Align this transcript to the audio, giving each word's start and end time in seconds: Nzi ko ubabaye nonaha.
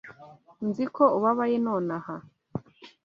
Nzi 0.67 0.85
ko 0.95 1.03
ubabaye 1.17 1.55
nonaha. 1.65 2.15